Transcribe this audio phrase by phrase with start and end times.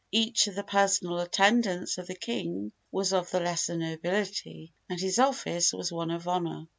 [0.11, 5.19] Each of the personal attendants of the king was of the lesser nobility, and his
[5.19, 6.65] office was one of honor.